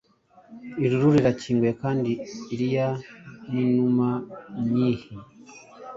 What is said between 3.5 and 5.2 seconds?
ninuma nyinhi